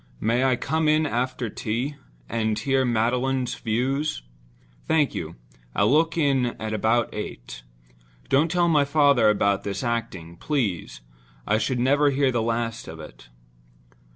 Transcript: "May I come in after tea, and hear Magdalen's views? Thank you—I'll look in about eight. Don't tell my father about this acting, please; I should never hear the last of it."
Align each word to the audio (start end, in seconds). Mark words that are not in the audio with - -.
"May 0.19 0.43
I 0.43 0.55
come 0.55 0.87
in 0.87 1.05
after 1.05 1.47
tea, 1.47 1.95
and 2.27 2.57
hear 2.57 2.83
Magdalen's 2.83 3.53
views? 3.53 4.23
Thank 4.87 5.13
you—I'll 5.13 5.91
look 5.91 6.17
in 6.17 6.55
about 6.59 7.13
eight. 7.13 7.61
Don't 8.27 8.49
tell 8.49 8.67
my 8.67 8.83
father 8.83 9.29
about 9.29 9.63
this 9.63 9.83
acting, 9.83 10.37
please; 10.37 11.01
I 11.45 11.59
should 11.59 11.79
never 11.79 12.09
hear 12.09 12.31
the 12.31 12.41
last 12.41 12.87
of 12.87 12.99
it." 12.99 13.29